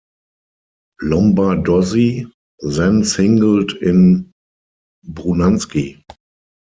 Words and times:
Lombardozzi 1.01 2.25
then 2.63 3.03
singled 3.03 3.73
in 3.83 4.31
Brunansky. 5.07 6.03